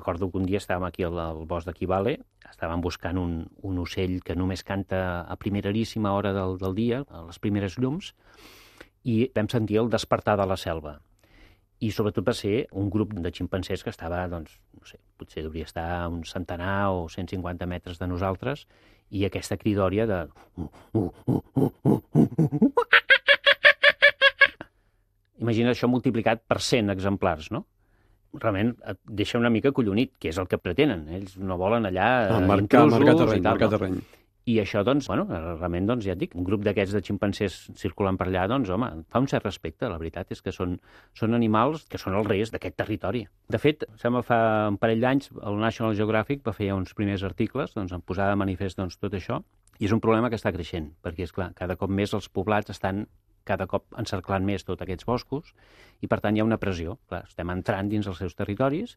recordo 0.00 0.30
que 0.30 0.40
un 0.40 0.46
dia 0.48 0.58
estàvem 0.58 0.88
aquí 0.88 1.04
al, 1.04 1.18
al 1.20 1.44
bosc 1.46 1.68
de 1.68 1.74
Kibale, 1.76 2.16
estàvem 2.48 2.80
buscant 2.82 3.20
un, 3.20 3.44
un 3.62 3.78
ocell 3.84 4.18
que 4.24 4.34
només 4.34 4.64
canta 4.66 5.22
a 5.22 5.36
primeríssima 5.36 6.12
hora 6.16 6.32
del, 6.34 6.56
del 6.58 6.74
dia, 6.74 7.04
a 7.08 7.22
les 7.28 7.38
primeres 7.38 7.76
llums, 7.78 8.14
i 9.04 9.30
vam 9.36 9.48
sentir 9.52 9.78
el 9.80 9.90
despertar 9.92 10.36
de 10.40 10.46
la 10.48 10.56
selva. 10.60 10.98
I 11.80 11.90
sobretot 11.96 12.26
va 12.26 12.34
ser 12.36 12.66
un 12.76 12.90
grup 12.92 13.14
de 13.16 13.30
ximpancers 13.32 13.84
que 13.84 13.92
estava, 13.92 14.28
doncs, 14.28 14.58
no 14.76 14.84
sé, 14.88 14.98
potser 15.20 15.44
hauria 15.46 15.64
estar 15.68 15.86
a 16.02 16.08
un 16.12 16.24
centenar 16.28 16.90
o 16.92 17.08
150 17.08 17.66
metres 17.68 17.98
de 18.00 18.06
nosaltres, 18.08 18.66
i 19.10 19.24
aquesta 19.26 19.56
cridòria 19.60 20.06
de... 20.06 20.18
Imagina 25.40 25.70
això 25.72 25.88
multiplicat 25.88 26.44
per 26.44 26.60
100 26.60 26.92
exemplars, 26.92 27.50
no? 27.54 27.64
Realment 28.38 28.74
et 28.92 29.00
deixa 29.20 29.38
una 29.40 29.50
mica 29.50 29.72
collonit, 29.74 30.14
que 30.20 30.30
és 30.30 30.38
el 30.38 30.48
que 30.50 30.60
pretenen. 30.60 31.06
Ells 31.18 31.36
no 31.38 31.58
volen 31.60 31.88
allà 31.88 32.08
ah, 32.28 32.40
marcar, 32.46 32.86
marcar 32.92 33.16
terreny, 33.18 33.42
i 33.42 33.44
tal, 33.44 33.58
marcar 33.58 33.70
terreny. 33.74 34.00
I 34.50 34.56
això, 34.62 34.80
doncs, 34.82 35.06
bueno, 35.10 35.26
realment, 35.28 35.86
doncs, 35.86 36.06
ja 36.08 36.14
et 36.16 36.20
dic, 36.22 36.32
un 36.34 36.46
grup 36.46 36.62
d'aquests 36.64 36.94
de 36.96 37.02
ximpancers 37.04 37.58
circulant 37.78 38.16
per 38.18 38.26
allà, 38.30 38.46
doncs, 38.50 38.70
home, 38.72 38.88
fa 39.12 39.20
un 39.22 39.28
cert 39.30 39.44
respecte. 39.46 39.86
La 39.90 39.98
veritat 40.00 40.32
és 40.34 40.40
que 40.42 40.54
són, 40.54 40.78
són 41.14 41.36
animals 41.36 41.84
que 41.90 42.00
són 42.00 42.16
els 42.18 42.26
reis 42.26 42.50
d'aquest 42.54 42.78
territori. 42.80 43.26
De 43.52 43.60
fet, 43.62 43.84
sembla 44.00 44.24
fa 44.26 44.40
un 44.72 44.80
parell 44.80 45.04
d'anys 45.04 45.30
el 45.36 45.60
National 45.60 45.94
Geographic 45.98 46.42
va 46.46 46.56
fer 46.56 46.72
uns 46.74 46.96
primers 46.96 47.26
articles 47.28 47.76
doncs, 47.76 47.92
en 47.92 48.02
posar 48.02 48.30
de 48.32 48.40
manifest 48.40 48.80
doncs, 48.80 48.98
tot 48.98 49.14
això, 49.18 49.42
i 49.80 49.86
és 49.88 49.92
un 49.96 50.00
problema 50.00 50.28
que 50.28 50.36
està 50.36 50.52
creixent, 50.52 50.90
perquè, 51.04 51.24
és 51.24 51.32
clar, 51.32 51.52
cada 51.56 51.76
cop 51.80 51.92
més 51.92 52.12
els 52.16 52.28
poblats 52.28 52.72
estan 52.72 53.06
cada 53.48 53.66
cop 53.70 53.86
encerclant 54.00 54.46
més 54.46 54.64
tots 54.66 54.82
aquests 54.82 55.06
boscos 55.08 55.54
i, 56.00 56.08
per 56.08 56.20
tant, 56.20 56.36
hi 56.36 56.42
ha 56.42 56.46
una 56.46 56.60
pressió. 56.60 56.98
Clar, 57.08 57.24
estem 57.28 57.52
entrant 57.52 57.90
dins 57.90 58.08
els 58.10 58.20
seus 58.22 58.36
territoris 58.38 58.96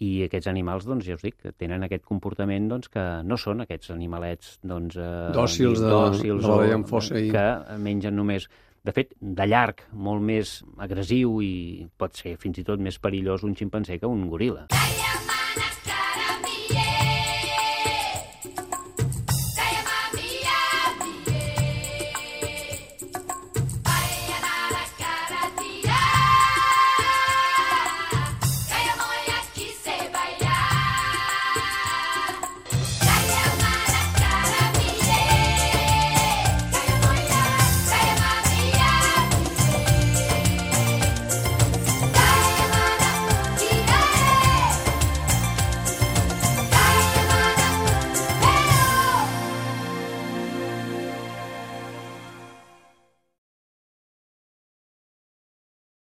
i 0.00 0.22
aquests 0.24 0.48
animals, 0.48 0.86
doncs, 0.88 1.04
ja 1.04 1.18
us 1.18 1.24
dic, 1.24 1.36
tenen 1.60 1.84
aquest 1.84 2.06
comportament 2.08 2.70
doncs, 2.70 2.88
que 2.92 3.04
no 3.26 3.36
són 3.40 3.66
aquests 3.66 3.92
animalets 3.92 4.56
doncs, 4.64 4.96
eh, 4.96 5.28
dòcils 5.36 5.82
de, 5.82 5.92
dòcils 5.92 6.46
de 6.46 6.58
veiem 6.62 6.86
fossa 6.88 7.20
i... 7.20 7.28
que 7.34 7.76
mengen 7.84 8.16
només 8.16 8.48
de 8.80 8.94
fet, 8.96 9.12
de 9.20 9.44
llarg, 9.44 9.84
molt 9.92 10.24
més 10.24 10.54
agressiu 10.80 11.36
i 11.44 11.52
pot 12.00 12.16
ser 12.16 12.38
fins 12.40 12.62
i 12.62 12.64
tot 12.64 12.80
més 12.80 12.96
perillós 12.96 13.44
un 13.44 13.52
ximpanzé 13.58 14.00
que 14.00 14.08
un 14.08 14.24
goril·la. 14.32 14.70
Calla! 14.72 15.09